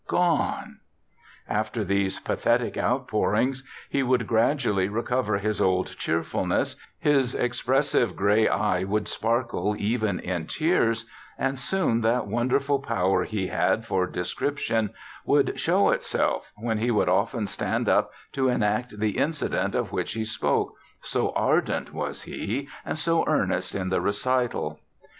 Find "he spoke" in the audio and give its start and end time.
20.13-20.73